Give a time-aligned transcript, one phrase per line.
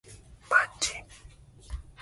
[0.03, 1.05] Your attention,
[1.61, 1.71] please.